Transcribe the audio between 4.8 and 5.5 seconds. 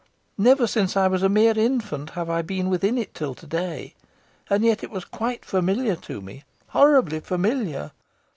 it was quite